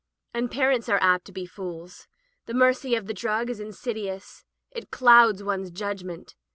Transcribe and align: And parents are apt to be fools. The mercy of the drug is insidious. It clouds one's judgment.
And 0.33 0.49
parents 0.49 0.89
are 0.89 0.97
apt 0.99 1.25
to 1.25 1.31
be 1.31 1.45
fools. 1.45 2.07
The 2.47 2.55
mercy 2.55 2.95
of 2.95 3.05
the 3.05 3.13
drug 3.13 3.51
is 3.51 3.59
insidious. 3.59 4.43
It 4.71 4.89
clouds 4.89 5.43
one's 5.43 5.69
judgment. 5.69 6.33